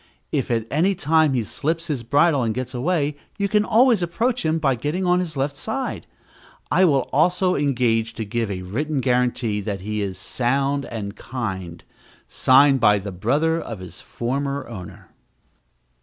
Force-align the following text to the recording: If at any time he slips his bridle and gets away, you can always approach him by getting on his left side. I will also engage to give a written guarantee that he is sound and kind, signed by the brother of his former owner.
If 0.31 0.49
at 0.49 0.65
any 0.71 0.95
time 0.95 1.35
he 1.35 1.43
slips 1.43 1.85
his 1.85 2.01
bridle 2.01 2.41
and 2.41 2.55
gets 2.55 2.73
away, 2.73 3.17
you 3.37 3.47
can 3.47 3.63
always 3.63 4.01
approach 4.01 4.43
him 4.43 4.57
by 4.57 4.73
getting 4.73 5.05
on 5.05 5.19
his 5.19 5.37
left 5.37 5.55
side. 5.55 6.07
I 6.71 6.85
will 6.85 7.07
also 7.13 7.53
engage 7.53 8.15
to 8.15 8.25
give 8.25 8.49
a 8.49 8.63
written 8.63 8.99
guarantee 8.99 9.61
that 9.61 9.81
he 9.81 10.01
is 10.01 10.17
sound 10.17 10.85
and 10.85 11.15
kind, 11.15 11.83
signed 12.27 12.79
by 12.79 12.97
the 12.97 13.11
brother 13.11 13.59
of 13.61 13.77
his 13.77 14.01
former 14.01 14.67
owner. 14.67 15.11